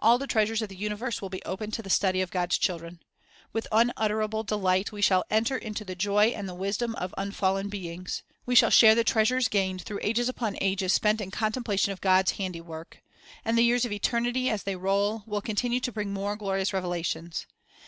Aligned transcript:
All 0.00 0.18
the 0.18 0.26
treasures 0.26 0.62
of 0.62 0.68
the 0.68 0.74
universe 0.74 1.22
will 1.22 1.28
be 1.28 1.40
open 1.44 1.70
to 1.70 1.80
the 1.80 1.88
study 1.88 2.20
of 2.20 2.32
God's 2.32 2.58
children. 2.58 2.98
With 3.52 3.68
unutterable 3.70 4.42
delight 4.42 4.90
we 4.90 5.00
shall 5.00 5.22
enter 5.30 5.56
into 5.56 5.84
the 5.84 5.94
joy 5.94 6.30
and 6.30 6.48
the 6.48 6.56
wisdom 6.56 6.96
of 6.96 7.14
unfallen 7.16 7.68
beings. 7.68 8.24
We 8.46 8.56
shall 8.56 8.70
share 8.70 8.96
the 8.96 9.04
treasures 9.04 9.46
gained 9.46 9.82
through 9.82 10.00
ages 10.02 10.28
upon 10.28 10.58
ages 10.60 10.92
spent 10.92 11.20
in 11.20 11.30
contemplation 11.30 11.92
of 11.92 12.00
God's 12.00 12.32
handi 12.32 12.60
work. 12.60 13.00
And 13.44 13.56
the 13.56 13.62
years 13.62 13.84
of 13.84 13.92
eternity, 13.92 14.50
as 14.50 14.64
they 14.64 14.74
roll, 14.74 15.22
will 15.24 15.40
continue 15.40 15.78
to 15.78 15.92
bring 15.92 16.12
more 16.12 16.34
glorious 16.34 16.72
revelations. 16.72 17.46